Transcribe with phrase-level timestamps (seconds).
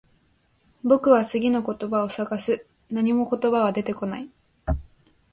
[0.83, 2.65] 僕は次の言葉を探す。
[2.89, 4.31] 何も言葉は出てこない。